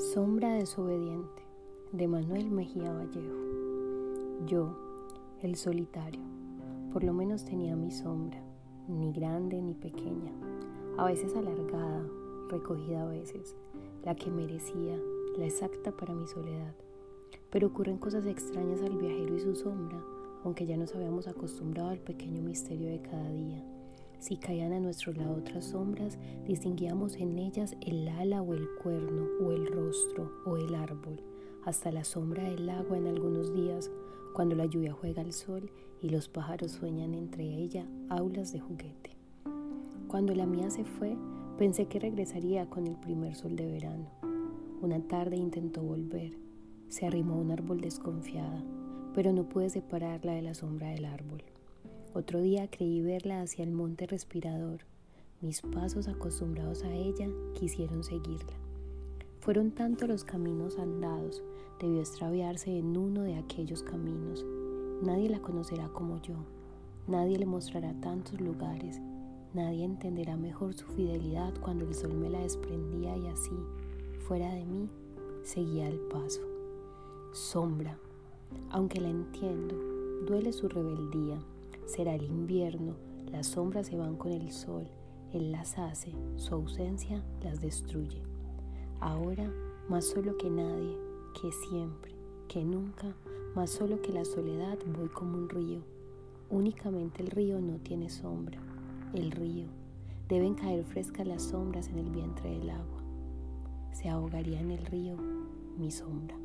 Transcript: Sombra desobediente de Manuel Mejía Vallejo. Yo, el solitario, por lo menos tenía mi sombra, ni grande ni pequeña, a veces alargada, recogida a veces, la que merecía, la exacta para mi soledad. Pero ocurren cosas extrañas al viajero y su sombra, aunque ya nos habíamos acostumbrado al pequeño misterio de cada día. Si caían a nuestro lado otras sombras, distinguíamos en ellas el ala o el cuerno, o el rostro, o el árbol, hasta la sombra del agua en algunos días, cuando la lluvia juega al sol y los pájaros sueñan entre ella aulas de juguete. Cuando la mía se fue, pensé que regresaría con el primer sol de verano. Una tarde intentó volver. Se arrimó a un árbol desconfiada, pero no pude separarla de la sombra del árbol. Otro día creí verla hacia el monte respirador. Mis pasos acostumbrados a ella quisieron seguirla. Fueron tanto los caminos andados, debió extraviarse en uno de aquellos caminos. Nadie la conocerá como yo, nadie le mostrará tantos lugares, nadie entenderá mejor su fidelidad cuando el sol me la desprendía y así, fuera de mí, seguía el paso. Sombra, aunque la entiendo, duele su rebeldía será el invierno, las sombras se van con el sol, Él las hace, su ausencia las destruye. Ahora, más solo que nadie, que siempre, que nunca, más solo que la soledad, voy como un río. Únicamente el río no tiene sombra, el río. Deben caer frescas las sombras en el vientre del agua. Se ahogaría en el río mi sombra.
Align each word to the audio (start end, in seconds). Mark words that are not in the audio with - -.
Sombra 0.00 0.54
desobediente 0.54 1.42
de 1.92 2.08
Manuel 2.08 2.50
Mejía 2.50 2.90
Vallejo. 2.90 3.36
Yo, 4.46 4.74
el 5.42 5.56
solitario, 5.56 6.22
por 6.90 7.04
lo 7.04 7.12
menos 7.12 7.44
tenía 7.44 7.76
mi 7.76 7.90
sombra, 7.90 8.42
ni 8.88 9.12
grande 9.12 9.60
ni 9.60 9.74
pequeña, 9.74 10.32
a 10.96 11.04
veces 11.04 11.36
alargada, 11.36 12.02
recogida 12.48 13.02
a 13.02 13.08
veces, 13.08 13.54
la 14.02 14.14
que 14.14 14.30
merecía, 14.30 14.98
la 15.36 15.44
exacta 15.44 15.92
para 15.92 16.14
mi 16.14 16.26
soledad. 16.26 16.74
Pero 17.50 17.66
ocurren 17.66 17.98
cosas 17.98 18.24
extrañas 18.24 18.80
al 18.80 18.96
viajero 18.96 19.36
y 19.36 19.40
su 19.40 19.54
sombra, 19.54 20.02
aunque 20.44 20.64
ya 20.64 20.78
nos 20.78 20.94
habíamos 20.94 21.28
acostumbrado 21.28 21.90
al 21.90 22.00
pequeño 22.00 22.40
misterio 22.40 22.88
de 22.88 23.02
cada 23.02 23.30
día. 23.32 23.62
Si 24.20 24.36
caían 24.36 24.74
a 24.74 24.80
nuestro 24.80 25.14
lado 25.14 25.34
otras 25.34 25.64
sombras, 25.64 26.18
distinguíamos 26.46 27.16
en 27.16 27.38
ellas 27.38 27.74
el 27.80 28.06
ala 28.06 28.42
o 28.42 28.52
el 28.52 28.68
cuerno, 28.82 29.26
o 29.42 29.50
el 29.50 29.66
rostro, 29.66 30.30
o 30.44 30.58
el 30.58 30.74
árbol, 30.74 31.22
hasta 31.64 31.90
la 31.90 32.04
sombra 32.04 32.44
del 32.44 32.68
agua 32.68 32.98
en 32.98 33.06
algunos 33.06 33.54
días, 33.54 33.90
cuando 34.34 34.54
la 34.54 34.66
lluvia 34.66 34.92
juega 34.92 35.22
al 35.22 35.32
sol 35.32 35.70
y 36.02 36.10
los 36.10 36.28
pájaros 36.28 36.72
sueñan 36.72 37.14
entre 37.14 37.44
ella 37.44 37.86
aulas 38.10 38.52
de 38.52 38.60
juguete. 38.60 39.16
Cuando 40.06 40.34
la 40.34 40.44
mía 40.44 40.70
se 40.70 40.84
fue, 40.84 41.16
pensé 41.56 41.86
que 41.86 41.98
regresaría 41.98 42.68
con 42.68 42.86
el 42.86 42.96
primer 42.96 43.34
sol 43.34 43.56
de 43.56 43.66
verano. 43.66 44.10
Una 44.82 45.00
tarde 45.00 45.36
intentó 45.36 45.82
volver. 45.82 46.36
Se 46.88 47.06
arrimó 47.06 47.34
a 47.34 47.38
un 47.38 47.52
árbol 47.52 47.80
desconfiada, 47.80 48.62
pero 49.14 49.32
no 49.32 49.48
pude 49.48 49.70
separarla 49.70 50.32
de 50.32 50.42
la 50.42 50.54
sombra 50.54 50.88
del 50.88 51.06
árbol. 51.06 51.42
Otro 52.12 52.40
día 52.40 52.68
creí 52.68 53.02
verla 53.02 53.40
hacia 53.40 53.62
el 53.62 53.70
monte 53.70 54.04
respirador. 54.04 54.80
Mis 55.40 55.60
pasos 55.60 56.08
acostumbrados 56.08 56.82
a 56.82 56.92
ella 56.92 57.28
quisieron 57.54 58.02
seguirla. 58.02 58.52
Fueron 59.38 59.70
tanto 59.70 60.08
los 60.08 60.24
caminos 60.24 60.76
andados, 60.80 61.40
debió 61.78 62.00
extraviarse 62.00 62.76
en 62.76 62.96
uno 62.96 63.22
de 63.22 63.36
aquellos 63.36 63.84
caminos. 63.84 64.44
Nadie 65.02 65.28
la 65.30 65.40
conocerá 65.40 65.88
como 65.90 66.20
yo, 66.20 66.34
nadie 67.06 67.38
le 67.38 67.46
mostrará 67.46 67.94
tantos 68.00 68.40
lugares, 68.40 69.00
nadie 69.54 69.84
entenderá 69.84 70.36
mejor 70.36 70.74
su 70.74 70.86
fidelidad 70.88 71.54
cuando 71.60 71.84
el 71.86 71.94
sol 71.94 72.12
me 72.14 72.28
la 72.28 72.40
desprendía 72.40 73.16
y 73.16 73.28
así, 73.28 73.56
fuera 74.26 74.52
de 74.52 74.66
mí, 74.66 74.88
seguía 75.44 75.86
el 75.86 76.00
paso. 76.00 76.40
Sombra, 77.32 77.96
aunque 78.70 79.00
la 79.00 79.10
entiendo, 79.10 79.76
duele 80.26 80.52
su 80.52 80.68
rebeldía 80.68 81.40
será 81.90 82.14
el 82.14 82.22
invierno, 82.22 82.94
las 83.32 83.48
sombras 83.48 83.88
se 83.88 83.96
van 83.96 84.16
con 84.16 84.30
el 84.30 84.52
sol, 84.52 84.88
Él 85.32 85.50
las 85.50 85.76
hace, 85.76 86.12
su 86.36 86.54
ausencia 86.54 87.22
las 87.42 87.60
destruye. 87.60 88.22
Ahora, 89.00 89.50
más 89.88 90.04
solo 90.04 90.36
que 90.38 90.48
nadie, 90.48 90.96
que 91.40 91.50
siempre, 91.68 92.14
que 92.48 92.64
nunca, 92.64 93.16
más 93.56 93.70
solo 93.70 94.00
que 94.02 94.12
la 94.12 94.24
soledad, 94.24 94.78
voy 94.96 95.08
como 95.08 95.36
un 95.36 95.48
río. 95.48 95.80
Únicamente 96.48 97.22
el 97.22 97.30
río 97.30 97.60
no 97.60 97.78
tiene 97.78 98.08
sombra, 98.08 98.60
el 99.12 99.32
río. 99.32 99.66
Deben 100.28 100.54
caer 100.54 100.84
frescas 100.84 101.26
las 101.26 101.42
sombras 101.42 101.88
en 101.88 101.98
el 101.98 102.10
vientre 102.10 102.50
del 102.50 102.70
agua. 102.70 103.02
Se 103.92 104.08
ahogaría 104.08 104.60
en 104.60 104.70
el 104.70 104.86
río 104.86 105.16
mi 105.76 105.90
sombra. 105.90 106.36